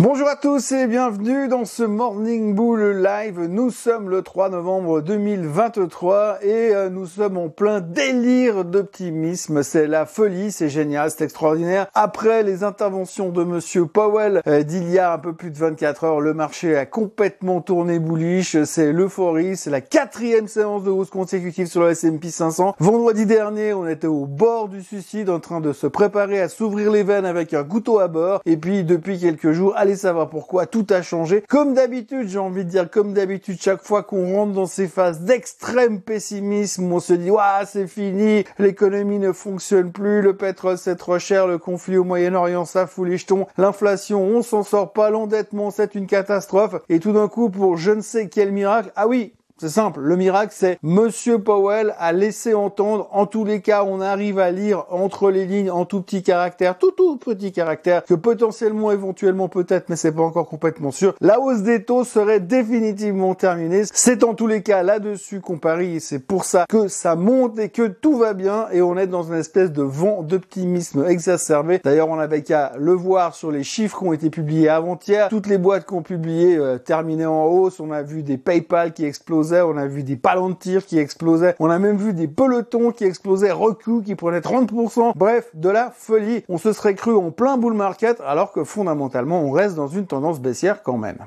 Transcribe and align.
Bonjour 0.00 0.28
à 0.28 0.36
tous 0.36 0.70
et 0.70 0.86
bienvenue 0.86 1.48
dans 1.48 1.64
ce 1.64 1.82
Morning 1.82 2.54
Bull 2.54 3.02
Live. 3.02 3.40
Nous 3.50 3.72
sommes 3.72 4.08
le 4.08 4.22
3 4.22 4.48
novembre 4.48 5.00
2023 5.00 6.38
et 6.42 6.72
euh, 6.72 6.88
nous 6.88 7.06
sommes 7.06 7.36
en 7.36 7.48
plein 7.48 7.80
délire 7.80 8.64
d'optimisme. 8.64 9.64
C'est 9.64 9.88
la 9.88 10.06
folie, 10.06 10.52
c'est 10.52 10.68
génial, 10.68 11.10
c'est 11.10 11.24
extraordinaire. 11.24 11.88
Après 11.94 12.44
les 12.44 12.62
interventions 12.62 13.30
de 13.30 13.42
monsieur 13.42 13.86
Powell 13.86 14.40
euh, 14.46 14.62
d'il 14.62 14.88
y 14.88 15.00
a 15.00 15.12
un 15.12 15.18
peu 15.18 15.32
plus 15.32 15.50
de 15.50 15.58
24 15.58 16.04
heures, 16.04 16.20
le 16.20 16.32
marché 16.32 16.76
a 16.76 16.86
complètement 16.86 17.60
tourné 17.60 17.98
bullish. 17.98 18.62
C'est 18.62 18.92
l'euphorie, 18.92 19.56
c'est 19.56 19.70
la 19.70 19.80
quatrième 19.80 20.46
séance 20.46 20.84
de 20.84 20.90
hausse 20.90 21.10
consécutive 21.10 21.66
sur 21.66 21.82
le 21.82 21.90
S&P 21.90 22.30
500. 22.30 22.76
Vendredi 22.78 23.26
dernier, 23.26 23.74
on 23.74 23.88
était 23.88 24.06
au 24.06 24.26
bord 24.26 24.68
du 24.68 24.80
suicide 24.80 25.28
en 25.28 25.40
train 25.40 25.60
de 25.60 25.72
se 25.72 25.88
préparer 25.88 26.40
à 26.40 26.48
s'ouvrir 26.48 26.92
les 26.92 27.02
veines 27.02 27.26
avec 27.26 27.52
un 27.52 27.64
couteau 27.64 27.98
à 27.98 28.06
bord. 28.06 28.42
Et 28.46 28.56
puis 28.56 28.84
depuis 28.84 29.18
quelques 29.18 29.50
jours, 29.50 29.74
allez 29.88 29.96
savoir 29.96 30.28
pourquoi, 30.28 30.66
tout 30.66 30.86
a 30.90 31.02
changé. 31.02 31.42
Comme 31.48 31.72
d'habitude, 31.72 32.28
j'ai 32.28 32.38
envie 32.38 32.64
de 32.64 32.70
dire, 32.70 32.90
comme 32.90 33.14
d'habitude, 33.14 33.58
chaque 33.60 33.82
fois 33.82 34.02
qu'on 34.02 34.36
rentre 34.36 34.52
dans 34.52 34.66
ces 34.66 34.86
phases 34.86 35.20
d'extrême 35.20 36.00
pessimisme, 36.00 36.92
on 36.92 37.00
se 37.00 37.14
dit, 37.14 37.30
waouh, 37.30 37.64
c'est 37.66 37.86
fini, 37.86 38.44
l'économie 38.58 39.18
ne 39.18 39.32
fonctionne 39.32 39.90
plus, 39.90 40.20
le 40.20 40.36
pétrole 40.36 40.76
c'est 40.76 40.96
trop 40.96 41.18
cher, 41.18 41.46
le 41.46 41.58
conflit 41.58 41.96
au 41.96 42.04
Moyen-Orient 42.04 42.66
ça 42.66 42.86
fout 42.86 43.08
les 43.08 43.16
jetons, 43.16 43.46
l'inflation 43.56 44.22
on 44.22 44.42
s'en 44.42 44.62
sort 44.62 44.92
pas, 44.92 45.10
l'endettement 45.10 45.70
c'est 45.70 45.94
une 45.94 46.06
catastrophe, 46.06 46.76
et 46.88 47.00
tout 47.00 47.12
d'un 47.12 47.28
coup 47.28 47.48
pour 47.48 47.76
je 47.78 47.92
ne 47.92 48.02
sais 48.02 48.28
quel 48.28 48.52
miracle, 48.52 48.92
ah 48.96 49.08
oui, 49.08 49.32
c'est 49.60 49.68
simple. 49.68 50.00
Le 50.00 50.16
miracle, 50.16 50.52
c'est 50.54 50.78
Monsieur 50.82 51.38
Powell 51.38 51.94
a 51.98 52.12
laissé 52.12 52.54
entendre, 52.54 53.08
en 53.12 53.26
tous 53.26 53.44
les 53.44 53.60
cas, 53.60 53.84
on 53.84 54.00
arrive 54.00 54.38
à 54.38 54.50
lire 54.50 54.84
entre 54.90 55.30
les 55.30 55.46
lignes, 55.46 55.70
en 55.70 55.84
tout 55.84 56.02
petit 56.02 56.22
caractère, 56.22 56.78
tout 56.78 56.92
tout 56.92 57.16
petit 57.16 57.52
caractère, 57.52 58.04
que 58.04 58.14
potentiellement, 58.14 58.90
éventuellement, 58.90 59.48
peut-être, 59.48 59.88
mais 59.88 59.96
c'est 59.96 60.12
pas 60.12 60.22
encore 60.22 60.48
complètement 60.48 60.90
sûr, 60.90 61.14
la 61.20 61.40
hausse 61.40 61.62
des 61.62 61.84
taux 61.84 62.04
serait 62.04 62.40
définitivement 62.40 63.34
terminée. 63.34 63.82
C'est 63.92 64.24
en 64.24 64.34
tous 64.34 64.46
les 64.46 64.62
cas 64.62 64.82
là-dessus 64.82 65.40
qu'on 65.40 65.58
parie, 65.58 65.96
et 65.96 66.00
c'est 66.00 66.18
pour 66.18 66.44
ça 66.44 66.66
que 66.68 66.88
ça 66.88 67.16
monte 67.16 67.58
et 67.58 67.68
que 67.68 67.86
tout 67.86 68.16
va 68.16 68.34
bien, 68.34 68.66
et 68.72 68.82
on 68.82 68.96
est 68.96 69.06
dans 69.06 69.22
une 69.22 69.34
espèce 69.34 69.72
de 69.72 69.82
vent 69.82 70.22
d'optimisme 70.22 71.04
exacerbé. 71.06 71.80
D'ailleurs, 71.82 72.08
on 72.08 72.18
avait 72.18 72.42
qu'à 72.42 72.72
le 72.78 72.92
voir 72.92 73.34
sur 73.34 73.50
les 73.50 73.62
chiffres 73.62 73.98
qui 73.98 74.04
ont 74.04 74.12
été 74.12 74.30
publiés 74.30 74.68
avant-hier. 74.68 75.28
Toutes 75.28 75.46
les 75.46 75.58
boîtes 75.58 75.86
qui 75.86 75.94
ont 75.94 76.02
publié 76.02 76.56
euh, 76.56 76.78
en 76.88 77.44
hausse. 77.46 77.80
On 77.80 77.90
a 77.90 78.02
vu 78.02 78.22
des 78.22 78.38
PayPal 78.38 78.92
qui 78.92 79.04
explosent 79.04 79.47
on 79.52 79.76
a 79.76 79.86
vu 79.86 80.02
des 80.02 80.16
palantirs 80.16 80.84
qui 80.86 80.98
explosaient, 80.98 81.54
on 81.58 81.70
a 81.70 81.78
même 81.78 81.96
vu 81.96 82.12
des 82.12 82.28
pelotons 82.28 82.92
qui 82.92 83.04
explosaient, 83.04 83.50
recul 83.50 84.02
qui 84.02 84.14
prenaient 84.14 84.40
30%, 84.40 85.12
bref, 85.16 85.50
de 85.54 85.68
la 85.68 85.92
folie. 85.96 86.44
On 86.48 86.58
se 86.58 86.72
serait 86.72 86.94
cru 86.94 87.14
en 87.14 87.30
plein 87.30 87.56
bull 87.56 87.74
market 87.74 88.20
alors 88.26 88.52
que 88.52 88.64
fondamentalement 88.64 89.42
on 89.42 89.50
reste 89.50 89.74
dans 89.74 89.88
une 89.88 90.06
tendance 90.06 90.40
baissière 90.40 90.82
quand 90.82 90.98
même. 90.98 91.18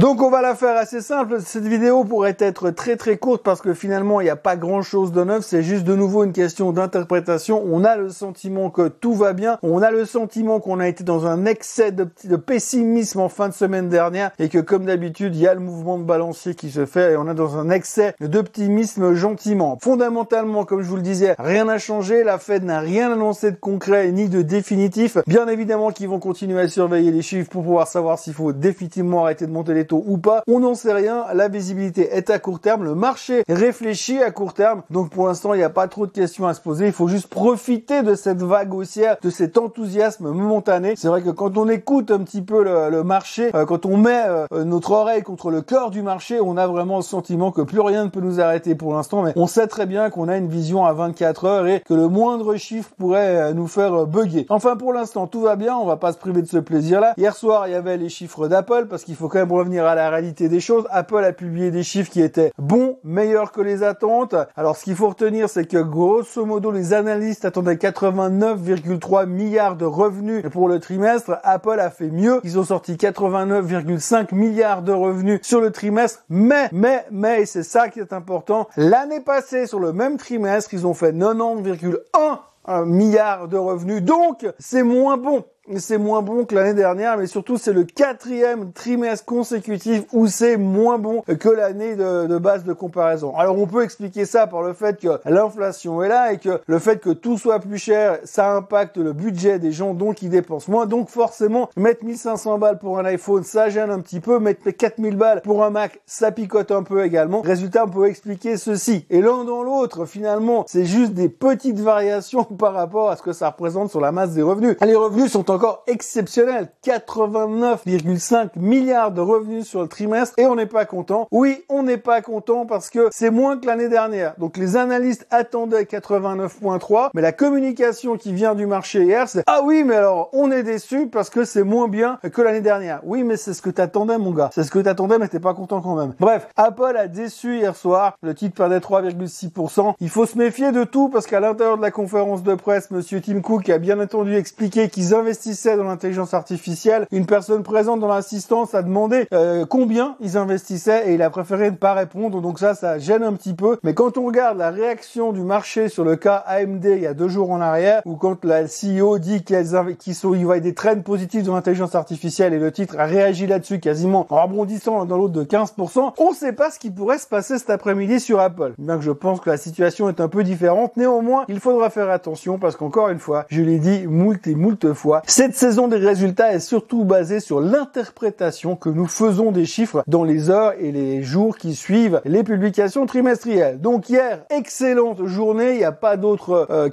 Donc 0.00 0.22
on 0.22 0.30
va 0.30 0.40
la 0.40 0.54
faire 0.54 0.78
assez 0.78 1.02
simple. 1.02 1.42
Cette 1.44 1.66
vidéo 1.66 2.04
pourrait 2.04 2.34
être 2.38 2.70
très 2.70 2.96
très 2.96 3.18
courte 3.18 3.42
parce 3.42 3.60
que 3.60 3.74
finalement 3.74 4.22
il 4.22 4.24
n'y 4.24 4.30
a 4.30 4.36
pas 4.36 4.56
grand 4.56 4.80
chose 4.80 5.12
de 5.12 5.22
neuf. 5.22 5.44
C'est 5.44 5.62
juste 5.62 5.84
de 5.84 5.94
nouveau 5.94 6.24
une 6.24 6.32
question 6.32 6.72
d'interprétation. 6.72 7.62
On 7.66 7.84
a 7.84 7.96
le 7.96 8.08
sentiment 8.08 8.70
que 8.70 8.88
tout 8.88 9.12
va 9.12 9.34
bien. 9.34 9.58
On 9.62 9.82
a 9.82 9.90
le 9.90 10.06
sentiment 10.06 10.58
qu'on 10.58 10.80
a 10.80 10.88
été 10.88 11.04
dans 11.04 11.26
un 11.26 11.44
excès 11.44 11.92
de, 11.92 12.06
pessimisme 12.36 13.20
en 13.20 13.28
fin 13.28 13.50
de 13.50 13.52
semaine 13.52 13.90
dernière 13.90 14.30
et 14.38 14.48
que 14.48 14.56
comme 14.56 14.86
d'habitude 14.86 15.36
il 15.36 15.42
y 15.42 15.46
a 15.46 15.52
le 15.52 15.60
mouvement 15.60 15.98
de 15.98 16.04
balancier 16.04 16.54
qui 16.54 16.70
se 16.70 16.86
fait 16.86 17.12
et 17.12 17.16
on 17.18 17.28
est 17.30 17.34
dans 17.34 17.58
un 17.58 17.68
excès 17.68 18.14
d'optimisme 18.20 19.12
gentiment. 19.12 19.76
Fondamentalement, 19.82 20.64
comme 20.64 20.80
je 20.80 20.88
vous 20.88 20.96
le 20.96 21.02
disais, 21.02 21.34
rien 21.38 21.66
n'a 21.66 21.76
changé. 21.76 22.24
La 22.24 22.38
Fed 22.38 22.64
n'a 22.64 22.80
rien 22.80 23.12
annoncé 23.12 23.50
de 23.50 23.56
concret 23.56 24.10
ni 24.12 24.30
de 24.30 24.40
définitif. 24.40 25.18
Bien 25.26 25.46
évidemment 25.46 25.90
qu'ils 25.90 26.08
vont 26.08 26.20
continuer 26.20 26.62
à 26.62 26.68
surveiller 26.70 27.10
les 27.10 27.20
chiffres 27.20 27.50
pour 27.50 27.64
pouvoir 27.64 27.86
savoir 27.86 28.18
s'il 28.18 28.32
faut 28.32 28.54
définitivement 28.54 29.24
arrêter 29.24 29.46
de 29.46 29.52
monter 29.52 29.74
les 29.74 29.89
ou 29.92 30.18
pas, 30.18 30.42
on 30.46 30.60
n'en 30.60 30.74
sait 30.74 30.92
rien. 30.92 31.24
La 31.34 31.48
visibilité 31.48 32.08
est 32.12 32.30
à 32.30 32.38
court 32.38 32.60
terme, 32.60 32.84
le 32.84 32.94
marché 32.94 33.42
réfléchit 33.48 34.22
à 34.22 34.30
court 34.30 34.54
terme. 34.54 34.82
Donc 34.90 35.10
pour 35.10 35.26
l'instant, 35.26 35.54
il 35.54 35.58
n'y 35.58 35.64
a 35.64 35.70
pas 35.70 35.88
trop 35.88 36.06
de 36.06 36.12
questions 36.12 36.46
à 36.46 36.54
se 36.54 36.60
poser. 36.60 36.86
Il 36.86 36.92
faut 36.92 37.08
juste 37.08 37.28
profiter 37.28 38.02
de 38.02 38.14
cette 38.14 38.42
vague 38.42 38.74
haussière, 38.74 39.16
de 39.22 39.30
cet 39.30 39.58
enthousiasme 39.58 40.30
momentané. 40.30 40.94
C'est 40.96 41.08
vrai 41.08 41.22
que 41.22 41.30
quand 41.30 41.56
on 41.56 41.68
écoute 41.68 42.10
un 42.10 42.20
petit 42.20 42.42
peu 42.42 42.62
le, 42.62 43.02
marché, 43.02 43.50
euh, 43.54 43.64
quand 43.64 43.86
on 43.86 43.96
met 43.96 44.22
euh, 44.26 44.46
notre 44.64 44.92
oreille 44.92 45.22
contre 45.22 45.50
le 45.50 45.62
cœur 45.62 45.90
du 45.90 46.02
marché, 46.02 46.40
on 46.40 46.56
a 46.56 46.66
vraiment 46.66 46.96
le 46.96 47.02
sentiment 47.02 47.50
que 47.50 47.62
plus 47.62 47.80
rien 47.80 48.04
ne 48.04 48.10
peut 48.10 48.20
nous 48.20 48.40
arrêter 48.40 48.74
pour 48.74 48.94
l'instant. 48.94 49.22
Mais 49.22 49.32
on 49.36 49.46
sait 49.46 49.66
très 49.66 49.86
bien 49.86 50.10
qu'on 50.10 50.28
a 50.28 50.36
une 50.36 50.48
vision 50.48 50.84
à 50.84 50.92
24 50.92 51.44
heures 51.44 51.66
et 51.66 51.80
que 51.80 51.94
le 51.94 52.08
moindre 52.08 52.56
chiffre 52.56 52.90
pourrait 52.98 53.36
euh, 53.36 53.54
nous 53.54 53.66
faire 53.66 54.06
bugger. 54.06 54.46
Enfin 54.48 54.76
pour 54.76 54.92
l'instant, 54.92 55.26
tout 55.26 55.40
va 55.40 55.56
bien. 55.56 55.76
On 55.76 55.86
va 55.86 55.96
pas 55.96 56.12
se 56.12 56.18
priver 56.18 56.42
de 56.42 56.48
ce 56.48 56.58
plaisir-là. 56.58 57.14
Hier 57.16 57.34
soir, 57.34 57.68
il 57.68 57.72
y 57.72 57.74
avait 57.74 57.96
les 57.96 58.08
chiffres 58.08 58.48
d'Apple 58.48 58.86
parce 58.88 59.04
qu'il 59.04 59.16
faut 59.16 59.28
quand 59.28 59.38
même 59.38 59.52
revenir 59.52 59.79
à 59.86 59.94
la 59.94 60.10
réalité 60.10 60.48
des 60.48 60.60
choses, 60.60 60.86
Apple 60.90 61.24
a 61.24 61.32
publié 61.32 61.70
des 61.70 61.82
chiffres 61.82 62.10
qui 62.10 62.22
étaient 62.22 62.52
bons, 62.58 62.98
meilleurs 63.04 63.52
que 63.52 63.60
les 63.60 63.82
attentes. 63.82 64.34
Alors 64.56 64.76
ce 64.76 64.84
qu'il 64.84 64.96
faut 64.96 65.08
retenir, 65.08 65.48
c'est 65.48 65.66
que 65.66 65.78
grosso 65.78 66.44
modo, 66.44 66.70
les 66.70 66.92
analystes 66.92 67.44
attendaient 67.44 67.74
89,3 67.74 69.26
milliards 69.26 69.76
de 69.76 69.84
revenus 69.84 70.44
pour 70.50 70.68
le 70.68 70.80
trimestre. 70.80 71.38
Apple 71.42 71.80
a 71.80 71.90
fait 71.90 72.10
mieux. 72.10 72.40
Ils 72.44 72.58
ont 72.58 72.64
sorti 72.64 72.94
89,5 72.94 74.34
milliards 74.34 74.82
de 74.82 74.92
revenus 74.92 75.40
sur 75.42 75.60
le 75.60 75.70
trimestre. 75.70 76.24
Mais, 76.28 76.68
mais, 76.72 77.06
mais, 77.10 77.46
c'est 77.46 77.62
ça 77.62 77.88
qui 77.88 78.00
est 78.00 78.12
important. 78.12 78.68
L'année 78.76 79.20
passée, 79.20 79.66
sur 79.66 79.80
le 79.80 79.92
même 79.92 80.16
trimestre, 80.16 80.74
ils 80.74 80.86
ont 80.86 80.94
fait 80.94 81.12
90,1 81.12 82.84
milliards 82.84 83.48
de 83.48 83.56
revenus. 83.56 84.02
Donc, 84.02 84.46
c'est 84.58 84.82
moins 84.82 85.16
bon 85.16 85.44
c'est 85.78 85.98
moins 85.98 86.22
bon 86.22 86.44
que 86.44 86.54
l'année 86.54 86.74
dernière, 86.74 87.16
mais 87.16 87.26
surtout 87.26 87.56
c'est 87.56 87.72
le 87.72 87.84
quatrième 87.84 88.72
trimestre 88.72 89.24
consécutif 89.24 90.02
où 90.12 90.26
c'est 90.26 90.56
moins 90.56 90.98
bon 90.98 91.22
que 91.22 91.48
l'année 91.48 91.96
de, 91.96 92.38
base 92.38 92.64
de 92.64 92.72
comparaison. 92.72 93.36
Alors 93.36 93.58
on 93.58 93.66
peut 93.66 93.82
expliquer 93.82 94.24
ça 94.24 94.46
par 94.46 94.62
le 94.62 94.72
fait 94.72 94.98
que 95.00 95.20
l'inflation 95.26 96.02
est 96.02 96.08
là 96.08 96.32
et 96.32 96.38
que 96.38 96.60
le 96.66 96.78
fait 96.78 97.00
que 97.00 97.10
tout 97.10 97.38
soit 97.38 97.58
plus 97.60 97.78
cher, 97.78 98.18
ça 98.24 98.54
impacte 98.54 98.96
le 98.96 99.12
budget 99.12 99.58
des 99.58 99.72
gens, 99.72 99.94
donc 99.94 100.22
ils 100.22 100.30
dépensent 100.30 100.70
moins. 100.70 100.86
Donc 100.86 101.08
forcément, 101.08 101.68
mettre 101.76 102.04
1500 102.04 102.58
balles 102.58 102.78
pour 102.78 102.98
un 102.98 103.04
iPhone, 103.04 103.44
ça 103.44 103.68
gêne 103.68 103.90
un 103.90 104.00
petit 104.00 104.20
peu. 104.20 104.38
Mettre 104.38 104.70
4000 104.70 105.16
balles 105.16 105.42
pour 105.42 105.64
un 105.64 105.70
Mac, 105.70 106.00
ça 106.06 106.32
picote 106.32 106.70
un 106.70 106.82
peu 106.82 107.04
également. 107.04 107.42
Résultat, 107.42 107.84
on 107.84 107.90
peut 107.90 108.08
expliquer 108.08 108.56
ceci. 108.56 109.06
Et 109.10 109.20
l'un 109.20 109.44
dans 109.44 109.62
l'autre, 109.62 110.04
finalement, 110.04 110.64
c'est 110.66 110.84
juste 110.84 111.12
des 111.12 111.28
petites 111.28 111.78
variations 111.78 112.44
par 112.58 112.74
rapport 112.74 113.10
à 113.10 113.16
ce 113.16 113.22
que 113.22 113.32
ça 113.32 113.48
représente 113.50 113.90
sur 113.90 114.00
la 114.00 114.12
masse 114.12 114.32
des 114.32 114.42
revenus. 114.42 114.76
Les 114.80 114.94
revenus 114.94 115.30
sont 115.30 115.50
encore 115.50 115.59
exceptionnel. 115.86 116.68
89,5 116.84 118.50
milliards 118.56 119.12
de 119.12 119.20
revenus 119.20 119.66
sur 119.66 119.82
le 119.82 119.88
trimestre 119.88 120.34
et 120.38 120.46
on 120.46 120.54
n'est 120.54 120.66
pas 120.66 120.84
content. 120.84 121.28
Oui, 121.30 121.64
on 121.68 121.82
n'est 121.82 121.98
pas 121.98 122.22
content 122.22 122.66
parce 122.66 122.90
que 122.90 123.08
c'est 123.10 123.30
moins 123.30 123.58
que 123.58 123.66
l'année 123.66 123.88
dernière. 123.88 124.34
Donc 124.38 124.56
les 124.56 124.76
analystes 124.76 125.26
attendaient 125.30 125.84
89,3 125.84 127.10
mais 127.14 127.22
la 127.22 127.32
communication 127.32 128.16
qui 128.16 128.32
vient 128.32 128.54
du 128.54 128.66
marché 128.66 129.02
hier 129.02 129.28
c'est 129.28 129.42
ah 129.46 129.60
oui 129.64 129.84
mais 129.84 129.96
alors 129.96 130.30
on 130.32 130.50
est 130.50 130.62
déçu 130.62 131.08
parce 131.08 131.30
que 131.30 131.44
c'est 131.44 131.64
moins 131.64 131.88
bien 131.88 132.18
que 132.32 132.42
l'année 132.42 132.60
dernière. 132.60 133.00
Oui 133.04 133.24
mais 133.24 133.36
c'est 133.36 133.54
ce 133.54 133.62
que 133.62 133.70
t'attendais 133.70 134.18
mon 134.18 134.32
gars. 134.32 134.50
C'est 134.54 134.64
ce 134.64 134.70
que 134.70 134.78
t'attendais 134.78 135.18
mais 135.18 135.28
t'es 135.28 135.40
pas 135.40 135.54
content 135.54 135.80
quand 135.80 135.96
même. 135.96 136.14
Bref, 136.20 136.48
Apple 136.56 136.96
a 136.96 137.08
déçu 137.08 137.58
hier 137.58 137.76
soir. 137.76 138.16
Le 138.22 138.34
titre 138.34 138.54
perdait 138.54 138.78
3,6%. 138.78 139.94
Il 140.00 140.10
faut 140.10 140.26
se 140.26 140.38
méfier 140.38 140.72
de 140.72 140.84
tout 140.84 141.08
parce 141.08 141.26
qu'à 141.26 141.40
l'intérieur 141.40 141.76
de 141.76 141.82
la 141.82 141.90
conférence 141.90 142.42
de 142.42 142.54
presse, 142.54 142.90
monsieur 142.90 143.20
Tim 143.20 143.40
Cook 143.40 143.68
a 143.68 143.78
bien 143.78 144.00
entendu 144.00 144.36
expliqué 144.36 144.88
qu'ils 144.88 145.14
investissent 145.14 145.49
dans 145.76 145.84
l'intelligence 145.84 146.32
artificielle, 146.34 147.06
une 147.10 147.26
personne 147.26 147.62
présente 147.62 148.00
dans 148.00 148.08
l'assistance 148.08 148.74
a 148.74 148.82
demandé 148.82 149.26
euh, 149.32 149.66
combien 149.66 150.16
ils 150.20 150.36
investissaient 150.36 151.10
et 151.10 151.14
il 151.14 151.22
a 151.22 151.30
préféré 151.30 151.70
ne 151.70 151.76
pas 151.76 151.92
répondre. 151.94 152.40
Donc 152.40 152.58
ça, 152.58 152.74
ça 152.74 152.98
gêne 152.98 153.22
un 153.22 153.32
petit 153.32 153.54
peu. 153.54 153.78
Mais 153.82 153.94
quand 153.94 154.16
on 154.16 154.26
regarde 154.26 154.58
la 154.58 154.70
réaction 154.70 155.32
du 155.32 155.42
marché 155.42 155.88
sur 155.88 156.04
le 156.04 156.16
cas 156.16 156.36
AMD 156.46 156.84
il 156.84 157.02
y 157.02 157.06
a 157.06 157.14
deux 157.14 157.28
jours 157.28 157.50
en 157.50 157.60
arrière, 157.60 158.02
ou 158.04 158.16
quand 158.16 158.44
la 158.44 158.64
CEO 158.64 159.18
dit 159.18 159.42
qu'ils 159.42 160.14
sont, 160.14 160.34
il 160.34 160.46
va 160.46 160.56
y 160.56 160.60
des 160.60 160.74
trends 160.74 161.00
positifs 161.00 161.42
dans 161.42 161.54
l'intelligence 161.54 161.94
artificielle 161.94 162.54
et 162.54 162.58
le 162.58 162.70
titre 162.70 162.96
a 162.98 163.06
réagi 163.06 163.46
là-dessus 163.46 163.80
quasiment 163.80 164.26
en 164.30 164.42
rebondissant 164.42 165.04
dans 165.04 165.16
l'autre 165.16 165.34
de 165.34 165.44
15%, 165.44 166.12
on 166.18 166.30
ne 166.30 166.34
sait 166.34 166.52
pas 166.52 166.70
ce 166.70 166.78
qui 166.78 166.90
pourrait 166.90 167.18
se 167.18 167.26
passer 167.26 167.58
cet 167.58 167.70
après-midi 167.70 168.20
sur 168.20 168.40
Apple. 168.40 168.74
Bien 168.78 168.96
que 168.96 169.04
je 169.04 169.10
pense 169.10 169.40
que 169.40 169.50
la 169.50 169.56
situation 169.56 170.08
est 170.08 170.20
un 170.20 170.28
peu 170.28 170.44
différente, 170.44 170.96
néanmoins, 170.96 171.44
il 171.48 171.60
faudra 171.60 171.90
faire 171.90 172.10
attention 172.10 172.58
parce 172.58 172.76
qu'encore 172.76 173.08
une 173.08 173.18
fois, 173.18 173.46
je 173.48 173.62
l'ai 173.62 173.78
dit 173.78 174.06
moult 174.06 174.46
et 174.46 174.54
moult 174.54 174.92
fois, 174.94 175.22
Cette 175.30 175.54
saison 175.54 175.86
des 175.86 175.96
résultats 175.96 176.54
est 176.54 176.58
surtout 176.58 177.04
basée 177.04 177.38
sur 177.38 177.60
l'interprétation 177.60 178.74
que 178.74 178.88
nous 178.88 179.06
faisons 179.06 179.52
des 179.52 179.64
chiffres 179.64 180.02
dans 180.08 180.24
les 180.24 180.50
heures 180.50 180.72
et 180.80 180.90
les 180.90 181.22
jours 181.22 181.56
qui 181.56 181.76
suivent 181.76 182.20
les 182.24 182.42
publications 182.42 183.06
trimestrielles. 183.06 183.80
Donc 183.80 184.10
hier, 184.10 184.40
excellente 184.50 185.24
journée, 185.26 185.74
il 185.74 185.76
n'y 185.76 185.84
a 185.84 185.92
pas 185.92 186.16
d'autres 186.16 186.66
euh, 186.68 186.88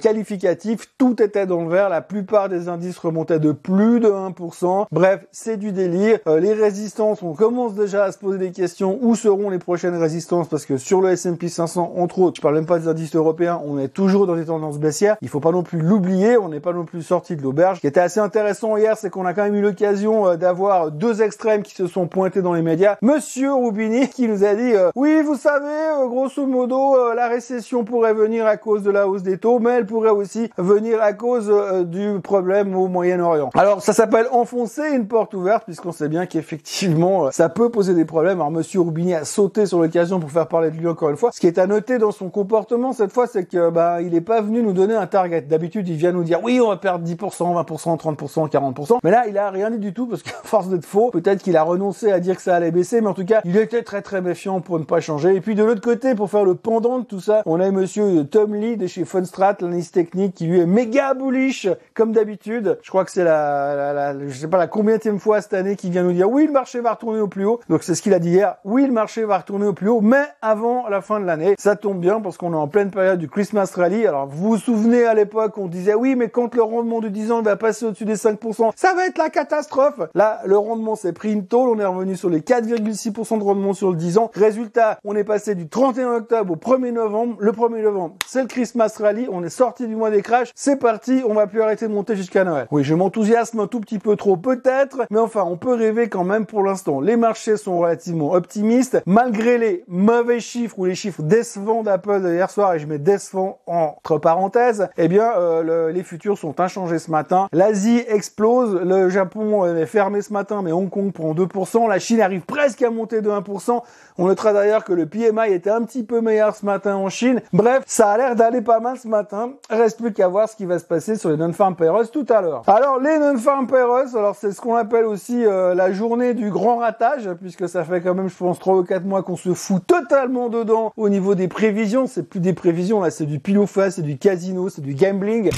tout 0.98 1.20
était 1.20 1.46
dans 1.46 1.62
le 1.62 1.68
vert, 1.68 1.88
la 1.88 2.00
plupart 2.00 2.48
des 2.48 2.68
indices 2.68 2.98
remontaient 2.98 3.40
de 3.40 3.50
plus 3.50 3.98
de 3.98 4.08
1%. 4.08 4.86
Bref, 4.92 5.26
c'est 5.32 5.56
du 5.56 5.72
délire. 5.72 6.20
Euh, 6.28 6.38
les 6.38 6.52
résistances, 6.52 7.24
on 7.24 7.34
commence 7.34 7.74
déjà 7.74 8.04
à 8.04 8.12
se 8.12 8.18
poser 8.18 8.38
des 8.38 8.52
questions, 8.52 9.00
où 9.02 9.16
seront 9.16 9.50
les 9.50 9.58
prochaines 9.58 9.96
résistances? 9.96 10.46
Parce 10.46 10.64
que 10.64 10.76
sur 10.76 11.00
le 11.00 11.10
S&P 11.10 11.48
500, 11.48 11.94
entre 11.96 12.20
autres, 12.20 12.36
je 12.36 12.42
parle 12.42 12.54
même 12.54 12.66
pas 12.66 12.78
des 12.78 12.86
indices 12.86 13.16
européens, 13.16 13.60
on 13.66 13.80
est 13.80 13.88
toujours 13.88 14.28
dans 14.28 14.36
des 14.36 14.44
tendances 14.44 14.78
baissières. 14.78 15.16
Il 15.22 15.28
faut 15.28 15.40
pas 15.40 15.50
non 15.50 15.64
plus 15.64 15.80
l'oublier, 15.80 16.38
on 16.38 16.50
n'est 16.50 16.60
pas 16.60 16.72
non 16.72 16.84
plus 16.84 17.02
sorti 17.02 17.34
de 17.34 17.42
l'auberge. 17.42 17.80
Qui 17.80 17.88
était 17.88 17.98
assez 17.98 18.20
intéressant 18.28 18.76
hier, 18.76 18.94
c'est 18.98 19.08
qu'on 19.08 19.24
a 19.24 19.32
quand 19.32 19.44
même 19.44 19.54
eu 19.54 19.62
l'occasion 19.62 20.28
euh, 20.28 20.36
d'avoir 20.36 20.90
deux 20.90 21.22
extrêmes 21.22 21.62
qui 21.62 21.74
se 21.74 21.86
sont 21.86 22.06
pointés 22.06 22.42
dans 22.42 22.52
les 22.52 22.60
médias. 22.60 22.96
Monsieur 23.00 23.54
Roubini 23.54 24.06
qui 24.10 24.28
nous 24.28 24.44
a 24.44 24.54
dit 24.54 24.74
euh, 24.74 24.90
oui, 24.94 25.22
vous 25.22 25.34
savez, 25.34 25.64
euh, 25.64 26.06
grosso 26.08 26.44
modo, 26.44 27.14
la 27.14 27.26
récession 27.28 27.84
pourrait 27.84 28.12
venir 28.12 28.46
à 28.46 28.58
cause 28.58 28.82
de 28.82 28.90
la 28.90 29.08
hausse 29.08 29.22
des 29.22 29.38
taux, 29.38 29.60
mais 29.60 29.70
elle 29.70 29.86
pourrait 29.86 30.10
aussi 30.10 30.50
venir 30.58 31.02
à 31.02 31.14
cause 31.14 31.50
du 31.86 32.20
problème 32.20 32.76
au 32.76 32.86
Moyen-Orient. 32.86 33.48
Alors 33.54 33.80
ça 33.80 33.94
s'appelle 33.94 34.26
enfoncer 34.30 34.90
une 34.92 35.08
porte 35.08 35.32
ouverte 35.32 35.64
puisqu'on 35.64 35.92
sait 35.92 36.08
bien 36.08 36.26
qu'effectivement 36.26 37.30
ça 37.30 37.48
peut 37.48 37.70
poser 37.70 37.94
des 37.94 38.04
problèmes. 38.04 38.40
Alors 38.40 38.50
Monsieur 38.50 38.80
Roubini 38.80 39.14
a 39.14 39.24
sauté 39.24 39.64
sur 39.64 39.80
l'occasion 39.80 40.20
pour 40.20 40.30
faire 40.30 40.48
parler 40.48 40.70
de 40.70 40.76
lui 40.76 40.86
encore 40.86 41.08
une 41.08 41.16
fois. 41.16 41.30
Ce 41.32 41.40
qui 41.40 41.46
est 41.46 41.56
à 41.56 41.66
noter 41.66 41.96
dans 41.96 42.12
son 42.12 42.28
comportement 42.28 42.92
cette 42.92 43.12
fois, 43.12 43.26
c'est 43.26 43.46
que 43.46 43.70
bah 43.70 44.02
il 44.02 44.14
est 44.14 44.20
pas 44.20 44.42
venu 44.42 44.62
nous 44.62 44.74
donner 44.74 44.96
un 44.96 45.06
target. 45.06 45.40
D'habitude, 45.40 45.88
il 45.88 45.96
vient 45.96 46.12
nous 46.12 46.24
dire 46.24 46.40
oui, 46.42 46.60
on 46.60 46.68
va 46.68 46.76
perdre 46.76 47.06
10%, 47.06 47.16
20%, 47.16 47.98
30%. 47.98 48.17
40%. 48.26 48.98
Mais 49.02 49.10
là, 49.10 49.24
il 49.28 49.38
a 49.38 49.50
rien 49.50 49.70
dit 49.70 49.78
du 49.78 49.92
tout 49.92 50.06
parce 50.06 50.22
qu'à 50.22 50.30
force 50.42 50.68
d'être 50.68 50.84
faux, 50.84 51.10
peut-être 51.10 51.42
qu'il 51.42 51.56
a 51.56 51.62
renoncé 51.62 52.10
à 52.12 52.20
dire 52.20 52.36
que 52.36 52.42
ça 52.42 52.56
allait 52.56 52.70
baisser, 52.70 53.00
mais 53.00 53.08
en 53.08 53.14
tout 53.14 53.24
cas, 53.24 53.40
il 53.44 53.56
était 53.56 53.82
très 53.82 54.02
très 54.02 54.20
méfiant 54.20 54.60
pour 54.60 54.78
ne 54.78 54.84
pas 54.84 55.00
changer. 55.00 55.34
Et 55.34 55.40
puis 55.40 55.54
de 55.54 55.64
l'autre 55.64 55.80
côté, 55.80 56.14
pour 56.14 56.30
faire 56.30 56.44
le 56.44 56.54
pendant 56.54 56.98
de 56.98 57.04
tout 57.04 57.20
ça, 57.20 57.42
on 57.46 57.60
a 57.60 57.70
monsieur 57.70 58.24
Tom 58.24 58.54
Lee 58.54 58.76
de 58.76 58.86
chez 58.86 59.04
Funstrat, 59.04 59.56
l'analyste 59.60 59.94
technique, 59.94 60.34
qui 60.34 60.46
lui 60.46 60.60
est 60.60 60.66
méga 60.66 61.14
bullish 61.14 61.68
comme 61.94 62.12
d'habitude. 62.12 62.78
Je 62.82 62.88
crois 62.88 63.04
que 63.04 63.10
c'est 63.10 63.24
la, 63.24 63.92
la, 63.92 64.18
je 64.28 64.34
sais 64.34 64.48
pas 64.48 64.58
la 64.58 64.66
combienième 64.66 65.18
fois 65.18 65.40
cette 65.40 65.54
année 65.54 65.76
qu'il 65.76 65.90
vient 65.90 66.02
nous 66.02 66.12
dire 66.12 66.30
oui, 66.30 66.46
le 66.46 66.52
marché 66.52 66.80
va 66.80 66.92
retourner 66.92 67.20
au 67.20 67.28
plus 67.28 67.44
haut. 67.44 67.60
Donc 67.68 67.82
c'est 67.82 67.94
ce 67.94 68.02
qu'il 68.02 68.14
a 68.14 68.18
dit 68.18 68.30
hier. 68.30 68.56
Oui, 68.64 68.86
le 68.86 68.92
marché 68.92 69.24
va 69.24 69.38
retourner 69.38 69.66
au 69.66 69.72
plus 69.72 69.88
haut, 69.88 70.00
mais 70.00 70.24
avant 70.42 70.88
la 70.88 71.00
fin 71.00 71.20
de 71.20 71.24
l'année. 71.24 71.54
Ça 71.58 71.76
tombe 71.76 72.00
bien 72.00 72.20
parce 72.20 72.36
qu'on 72.36 72.52
est 72.52 72.56
en 72.56 72.68
pleine 72.68 72.90
période 72.90 73.18
du 73.18 73.28
Christmas 73.28 73.70
Rally. 73.74 74.06
Alors 74.06 74.26
vous 74.26 74.48
vous 74.50 74.58
souvenez 74.58 75.04
à 75.04 75.14
l'époque, 75.14 75.58
on 75.58 75.66
disait 75.66 75.94
oui, 75.94 76.16
mais 76.16 76.28
quand 76.28 76.54
le 76.54 76.62
rendement 76.62 77.00
de 77.00 77.08
10 77.08 77.32
ans 77.32 77.42
va 77.42 77.56
passer 77.56 77.86
au-dessus 77.86 78.04
des 78.08 78.16
5%, 78.16 78.72
ça 78.74 78.94
va 78.94 79.06
être 79.06 79.18
la 79.18 79.30
catastrophe. 79.30 80.00
Là, 80.14 80.40
le 80.44 80.58
rendement 80.58 80.96
s'est 80.96 81.12
pris 81.12 81.32
une 81.32 81.46
tôle, 81.46 81.68
on 81.68 81.78
est 81.78 81.84
revenu 81.84 82.16
sur 82.16 82.28
les 82.30 82.40
4,6% 82.40 83.38
de 83.38 83.44
rendement 83.44 83.74
sur 83.74 83.90
le 83.90 83.96
10 83.96 84.18
ans. 84.18 84.30
Résultat, 84.34 84.98
on 85.04 85.14
est 85.14 85.24
passé 85.24 85.54
du 85.54 85.68
31 85.68 86.14
octobre 86.14 86.54
au 86.54 86.56
1er 86.56 86.92
novembre. 86.92 87.36
Le 87.38 87.52
1er 87.52 87.82
novembre, 87.82 88.16
c'est 88.26 88.42
le 88.42 88.48
Christmas 88.48 88.94
Rally, 88.98 89.28
on 89.30 89.44
est 89.44 89.48
sorti 89.48 89.86
du 89.86 89.94
mois 89.94 90.10
des 90.10 90.22
crashs, 90.22 90.50
c'est 90.54 90.78
parti, 90.78 91.22
on 91.26 91.34
va 91.34 91.46
plus 91.46 91.62
arrêter 91.62 91.86
de 91.86 91.92
monter 91.92 92.16
jusqu'à 92.16 92.44
Noël. 92.44 92.66
Oui, 92.70 92.82
je 92.82 92.94
m'enthousiasme 92.94 93.60
un 93.60 93.66
tout 93.66 93.80
petit 93.80 93.98
peu 93.98 94.16
trop 94.16 94.36
peut-être, 94.36 95.06
mais 95.10 95.20
enfin, 95.20 95.44
on 95.44 95.56
peut 95.56 95.74
rêver 95.74 96.08
quand 96.08 96.24
même 96.24 96.46
pour 96.46 96.62
l'instant. 96.62 97.00
Les 97.00 97.16
marchés 97.16 97.56
sont 97.56 97.78
relativement 97.78 98.32
optimistes, 98.32 99.02
malgré 99.06 99.58
les 99.58 99.84
mauvais 99.86 100.40
chiffres 100.40 100.78
ou 100.78 100.84
les 100.86 100.94
chiffres 100.94 101.22
décevants 101.22 101.82
d'Apple 101.82 102.22
hier 102.24 102.50
soir, 102.50 102.74
et 102.74 102.78
je 102.78 102.86
mets 102.86 102.98
décevant 102.98 103.60
entre 103.66 104.18
parenthèses, 104.18 104.88
eh 104.96 105.08
bien, 105.08 105.30
euh, 105.36 105.92
les 105.92 106.02
futurs 106.02 106.38
sont 106.38 106.60
inchangés 106.60 106.98
ce 106.98 107.10
matin. 107.10 107.48
L'Asie 107.52 107.97
explose. 108.08 108.80
Le 108.82 109.08
Japon 109.08 109.66
est 109.66 109.86
fermé 109.86 110.22
ce 110.22 110.32
matin, 110.32 110.62
mais 110.62 110.72
Hong 110.72 110.88
Kong 110.90 111.12
prend 111.12 111.34
2%. 111.34 111.88
La 111.88 111.98
Chine 111.98 112.20
arrive 112.20 112.42
presque 112.42 112.82
à 112.82 112.90
monter 112.90 113.20
de 113.20 113.30
1%. 113.30 113.82
On 114.18 114.26
notera 114.26 114.52
d'ailleurs 114.52 114.84
que 114.84 114.92
le 114.92 115.06
PMI 115.06 115.52
était 115.52 115.70
un 115.70 115.82
petit 115.82 116.02
peu 116.02 116.20
meilleur 116.20 116.56
ce 116.56 116.64
matin 116.64 116.96
en 116.96 117.08
Chine. 117.08 117.40
Bref, 117.52 117.82
ça 117.86 118.10
a 118.10 118.18
l'air 118.18 118.36
d'aller 118.36 118.62
pas 118.62 118.80
mal 118.80 118.96
ce 118.98 119.06
matin. 119.08 119.52
Reste 119.70 119.98
plus 119.98 120.12
qu'à 120.12 120.28
voir 120.28 120.48
ce 120.48 120.56
qui 120.56 120.64
va 120.64 120.78
se 120.78 120.84
passer 120.84 121.16
sur 121.16 121.30
les 121.30 121.36
non-farm 121.36 121.76
payrolls 121.76 122.08
tout 122.08 122.26
à 122.30 122.40
l'heure. 122.40 122.62
Alors, 122.66 122.98
les 122.98 123.18
non-farm 123.18 123.66
payrolls, 123.66 124.16
alors 124.16 124.34
c'est 124.34 124.52
ce 124.52 124.60
qu'on 124.60 124.74
appelle 124.74 125.04
aussi 125.04 125.44
euh, 125.44 125.74
la 125.74 125.92
journée 125.92 126.34
du 126.34 126.50
grand 126.50 126.78
ratage, 126.78 127.28
puisque 127.40 127.68
ça 127.68 127.84
fait 127.84 128.00
quand 128.00 128.14
même, 128.14 128.28
je 128.28 128.36
pense, 128.36 128.58
3 128.58 128.76
ou 128.76 128.84
4 128.84 129.04
mois 129.04 129.22
qu'on 129.22 129.36
se 129.36 129.54
fout 129.54 129.86
totalement 129.86 130.48
dedans 130.48 130.92
au 130.96 131.08
niveau 131.08 131.34
des 131.34 131.48
prévisions. 131.48 132.06
C'est 132.06 132.22
plus 132.22 132.40
des 132.40 132.54
prévisions, 132.54 133.00
là, 133.00 133.10
c'est 133.10 133.26
du 133.26 133.38
pile 133.38 133.58
face, 133.66 133.96
c'est 133.96 134.02
du 134.02 134.18
casino, 134.18 134.68
c'est 134.68 134.82
du 134.82 134.94
gambling. 134.94 135.50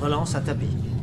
Relance 0.00 0.34
à 0.34 0.40
tapis. 0.40 0.95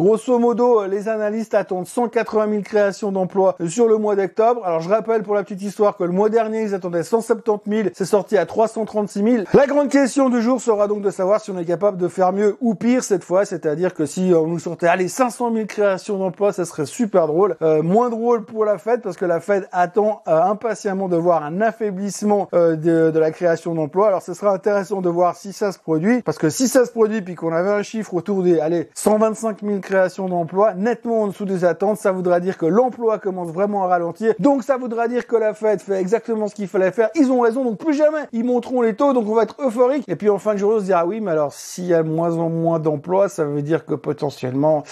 Grosso 0.00 0.38
modo, 0.38 0.86
les 0.86 1.08
analystes 1.10 1.52
attendent 1.52 1.86
180 1.86 2.50
000 2.50 2.62
créations 2.62 3.12
d'emplois 3.12 3.56
sur 3.68 3.86
le 3.86 3.98
mois 3.98 4.16
d'octobre. 4.16 4.64
Alors 4.64 4.80
je 4.80 4.88
rappelle 4.88 5.22
pour 5.22 5.34
la 5.34 5.42
petite 5.42 5.60
histoire 5.60 5.94
que 5.98 6.04
le 6.04 6.10
mois 6.10 6.30
dernier, 6.30 6.62
ils 6.62 6.74
attendaient 6.74 7.02
170 7.02 7.70
000, 7.70 7.88
c'est 7.92 8.06
sorti 8.06 8.38
à 8.38 8.46
336 8.46 9.22
000. 9.22 9.44
La 9.52 9.66
grande 9.66 9.90
question 9.90 10.30
du 10.30 10.40
jour 10.40 10.58
sera 10.58 10.88
donc 10.88 11.02
de 11.02 11.10
savoir 11.10 11.42
si 11.42 11.50
on 11.50 11.58
est 11.58 11.66
capable 11.66 11.98
de 11.98 12.08
faire 12.08 12.32
mieux 12.32 12.56
ou 12.62 12.74
pire 12.74 13.04
cette 13.04 13.24
fois, 13.24 13.44
c'est-à-dire 13.44 13.92
que 13.92 14.06
si 14.06 14.32
on 14.34 14.46
nous 14.46 14.58
sortait, 14.58 14.86
allez, 14.86 15.06
500 15.06 15.52
000 15.52 15.66
créations 15.66 16.16
d'emplois, 16.16 16.54
ça 16.54 16.64
serait 16.64 16.86
super 16.86 17.26
drôle. 17.26 17.56
Euh, 17.60 17.82
moins 17.82 18.08
drôle 18.08 18.46
pour 18.46 18.64
la 18.64 18.78
Fed 18.78 19.02
parce 19.02 19.18
que 19.18 19.26
la 19.26 19.40
Fed 19.40 19.68
attend 19.70 20.22
euh, 20.28 20.42
impatiemment 20.44 21.08
de 21.08 21.16
voir 21.16 21.44
un 21.44 21.60
affaiblissement 21.60 22.48
euh, 22.54 22.74
de, 22.74 23.10
de, 23.10 23.18
la 23.18 23.32
création 23.32 23.74
d'emplois. 23.74 24.08
Alors 24.08 24.22
ce 24.22 24.32
sera 24.32 24.54
intéressant 24.54 25.02
de 25.02 25.10
voir 25.10 25.36
si 25.36 25.52
ça 25.52 25.72
se 25.72 25.78
produit, 25.78 26.22
parce 26.22 26.38
que 26.38 26.48
si 26.48 26.68
ça 26.68 26.86
se 26.86 26.90
produit 26.90 27.20
puis 27.20 27.34
qu'on 27.34 27.52
avait 27.52 27.68
un 27.68 27.82
chiffre 27.82 28.14
autour 28.14 28.42
des, 28.42 28.60
allez, 28.60 28.88
125 28.94 29.60
000 29.60 29.80
création 29.90 30.28
d'emplois 30.28 30.74
nettement 30.74 31.22
en 31.22 31.26
dessous 31.26 31.44
des 31.44 31.64
attentes. 31.64 31.98
Ça 31.98 32.12
voudra 32.12 32.38
dire 32.38 32.56
que 32.56 32.66
l'emploi 32.66 33.18
commence 33.18 33.50
vraiment 33.50 33.84
à 33.84 33.88
ralentir. 33.88 34.34
Donc 34.38 34.62
ça 34.62 34.76
voudra 34.76 35.08
dire 35.08 35.26
que 35.26 35.34
la 35.34 35.52
Fed 35.52 35.80
fait 35.80 36.00
exactement 36.00 36.46
ce 36.46 36.54
qu'il 36.54 36.68
fallait 36.68 36.92
faire. 36.92 37.10
Ils 37.16 37.30
ont 37.32 37.40
raison, 37.40 37.64
donc 37.64 37.78
plus 37.78 37.94
jamais 37.94 38.20
ils 38.32 38.44
monteront 38.44 38.82
les 38.82 38.94
taux, 38.94 39.12
donc 39.12 39.28
on 39.28 39.34
va 39.34 39.42
être 39.42 39.56
euphorique. 39.60 40.04
Et 40.06 40.14
puis 40.14 40.30
en 40.30 40.38
fin 40.38 40.54
de 40.54 40.58
journée, 40.58 40.76
on 40.76 40.80
se 40.80 40.84
dira 40.84 41.00
ah 41.00 41.06
oui, 41.06 41.20
mais 41.20 41.32
alors 41.32 41.52
s'il 41.52 41.86
y 41.86 41.94
a 41.94 42.02
moins 42.02 42.36
en 42.36 42.48
moins 42.48 42.78
d'emplois, 42.78 43.28
ça 43.28 43.44
veut 43.44 43.62
dire 43.62 43.84
que 43.84 43.94
potentiellement 43.94 44.84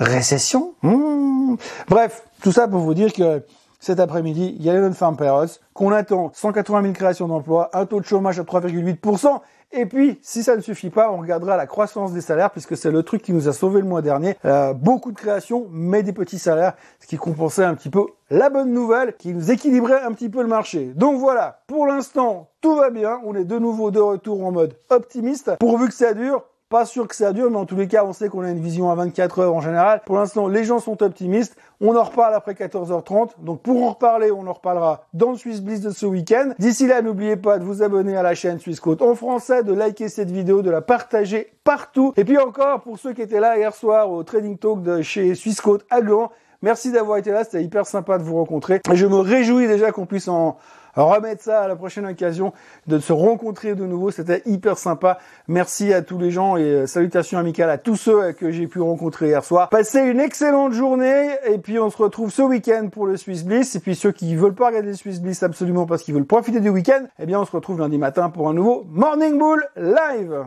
récession. 0.00 0.74
Hmm. 0.82 1.54
Bref, 1.88 2.24
tout 2.42 2.52
ça 2.52 2.66
pour 2.66 2.80
vous 2.80 2.94
dire 2.94 3.12
que 3.12 3.42
cet 3.86 4.00
après-midi, 4.00 4.56
il 4.58 4.64
y 4.64 4.68
a 4.68 4.72
les 4.72 4.80
non-farm 4.80 5.16
payrolls, 5.16 5.48
qu'on 5.72 5.92
attend 5.92 6.32
180 6.34 6.82
000 6.82 6.92
créations 6.92 7.28
d'emplois, 7.28 7.70
un 7.72 7.86
taux 7.86 8.00
de 8.00 8.04
chômage 8.04 8.40
à 8.40 8.42
3,8%, 8.42 9.40
et 9.70 9.86
puis, 9.86 10.18
si 10.22 10.42
ça 10.42 10.56
ne 10.56 10.60
suffit 10.60 10.90
pas, 10.90 11.12
on 11.12 11.18
regardera 11.18 11.56
la 11.56 11.66
croissance 11.66 12.12
des 12.12 12.20
salaires, 12.20 12.50
puisque 12.50 12.76
c'est 12.76 12.90
le 12.90 13.04
truc 13.04 13.22
qui 13.22 13.32
nous 13.32 13.46
a 13.48 13.52
sauvé 13.52 13.80
le 13.80 13.86
mois 13.86 14.02
dernier. 14.02 14.36
Euh, 14.44 14.72
beaucoup 14.72 15.12
de 15.12 15.16
créations, 15.16 15.68
mais 15.70 16.02
des 16.02 16.12
petits 16.12 16.40
salaires, 16.40 16.74
ce 16.98 17.06
qui 17.06 17.16
compensait 17.16 17.62
un 17.62 17.74
petit 17.74 17.90
peu 17.90 18.06
la 18.28 18.50
bonne 18.50 18.72
nouvelle, 18.72 19.14
qui 19.16 19.32
nous 19.32 19.52
équilibrait 19.52 20.02
un 20.02 20.12
petit 20.12 20.30
peu 20.30 20.42
le 20.42 20.48
marché. 20.48 20.92
Donc 20.96 21.18
voilà, 21.20 21.60
pour 21.68 21.86
l'instant, 21.86 22.48
tout 22.60 22.74
va 22.74 22.90
bien. 22.90 23.20
On 23.24 23.36
est 23.36 23.44
de 23.44 23.58
nouveau 23.58 23.92
de 23.92 24.00
retour 24.00 24.44
en 24.44 24.50
mode 24.50 24.76
optimiste. 24.90 25.52
Pourvu 25.60 25.86
que 25.86 25.94
ça 25.94 26.12
dure, 26.12 26.44
pas 26.68 26.84
sûr 26.84 27.06
que 27.06 27.14
ça 27.14 27.32
dure, 27.32 27.50
mais 27.50 27.58
en 27.58 27.64
tous 27.64 27.76
les 27.76 27.86
cas, 27.86 28.04
on 28.04 28.12
sait 28.12 28.28
qu'on 28.28 28.42
a 28.42 28.50
une 28.50 28.60
vision 28.60 28.90
à 28.90 28.94
24 28.96 29.38
heures 29.38 29.54
en 29.54 29.60
général. 29.60 30.02
Pour 30.04 30.16
l'instant, 30.16 30.48
les 30.48 30.64
gens 30.64 30.80
sont 30.80 31.00
optimistes. 31.02 31.56
On 31.80 31.94
en 31.94 32.02
reparle 32.02 32.34
après 32.34 32.54
14h30. 32.54 33.30
Donc 33.38 33.62
pour 33.62 33.84
en 33.84 33.90
reparler, 33.90 34.32
on 34.32 34.46
en 34.48 34.52
reparlera 34.52 35.04
dans 35.14 35.30
le 35.30 35.36
Swiss 35.36 35.60
Bliss 35.60 35.80
de 35.80 35.90
ce 35.90 36.06
week-end. 36.06 36.50
D'ici 36.58 36.88
là, 36.88 37.02
n'oubliez 37.02 37.36
pas 37.36 37.58
de 37.58 37.64
vous 37.64 37.84
abonner 37.84 38.16
à 38.16 38.22
la 38.22 38.34
chaîne 38.34 38.58
Swiss 38.58 38.80
en 39.00 39.14
français, 39.14 39.62
de 39.62 39.72
liker 39.72 40.08
cette 40.08 40.30
vidéo, 40.30 40.62
de 40.62 40.70
la 40.70 40.80
partager 40.80 41.52
partout. 41.62 42.12
Et 42.16 42.24
puis 42.24 42.38
encore, 42.38 42.80
pour 42.80 42.98
ceux 42.98 43.12
qui 43.12 43.22
étaient 43.22 43.40
là 43.40 43.56
hier 43.56 43.74
soir 43.74 44.10
au 44.10 44.24
Trading 44.24 44.58
Talk 44.58 44.82
de 44.82 45.02
chez 45.02 45.36
Swiss 45.36 45.62
à 45.90 46.00
Gand, 46.00 46.30
merci 46.62 46.90
d'avoir 46.90 47.18
été 47.18 47.30
là. 47.30 47.44
C'était 47.44 47.62
hyper 47.62 47.86
sympa 47.86 48.18
de 48.18 48.24
vous 48.24 48.36
rencontrer. 48.36 48.80
Et 48.90 48.96
je 48.96 49.06
me 49.06 49.18
réjouis 49.18 49.68
déjà 49.68 49.92
qu'on 49.92 50.06
puisse 50.06 50.26
en 50.26 50.56
remettre 51.02 51.42
ça 51.42 51.62
à 51.62 51.68
la 51.68 51.76
prochaine 51.76 52.06
occasion 52.06 52.52
de 52.86 52.98
se 52.98 53.12
rencontrer 53.12 53.74
de 53.74 53.84
nouveau. 53.84 54.10
C'était 54.10 54.42
hyper 54.46 54.78
sympa. 54.78 55.18
Merci 55.48 55.92
à 55.92 56.02
tous 56.02 56.18
les 56.18 56.30
gens 56.30 56.56
et 56.56 56.62
euh, 56.62 56.86
salutations 56.86 57.38
amicales 57.38 57.70
à 57.70 57.78
tous 57.78 57.96
ceux 57.96 58.32
que 58.32 58.50
j'ai 58.50 58.66
pu 58.66 58.80
rencontrer 58.80 59.28
hier 59.28 59.44
soir. 59.44 59.68
Passez 59.68 60.00
une 60.00 60.20
excellente 60.20 60.72
journée 60.72 61.30
et 61.46 61.58
puis 61.58 61.78
on 61.78 61.90
se 61.90 61.96
retrouve 61.96 62.30
ce 62.30 62.42
week-end 62.42 62.88
pour 62.90 63.06
le 63.06 63.16
Swiss 63.16 63.44
Bliss. 63.44 63.74
Et 63.76 63.80
puis 63.80 63.94
ceux 63.94 64.12
qui 64.12 64.34
veulent 64.36 64.54
pas 64.54 64.68
regarder 64.68 64.88
le 64.88 64.94
Swiss 64.94 65.20
Bliss 65.20 65.42
absolument 65.42 65.86
parce 65.86 66.02
qu'ils 66.02 66.14
veulent 66.14 66.24
profiter 66.24 66.60
du 66.60 66.68
week-end, 66.68 67.04
eh 67.18 67.26
bien 67.26 67.40
on 67.40 67.44
se 67.44 67.52
retrouve 67.52 67.80
lundi 67.80 67.98
matin 67.98 68.30
pour 68.30 68.48
un 68.48 68.54
nouveau 68.54 68.84
Morning 68.88 69.38
Bull 69.38 69.66
Live. 69.76 70.46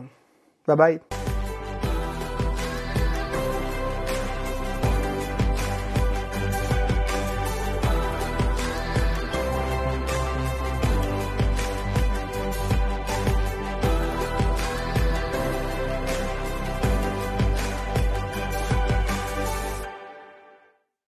Bye 0.66 0.76
bye. 0.76 1.19